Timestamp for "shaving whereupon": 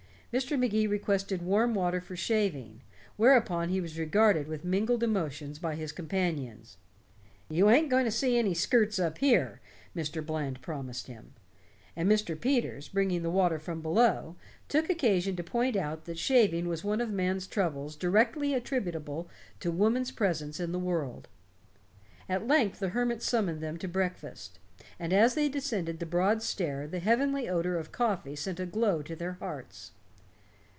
2.15-3.67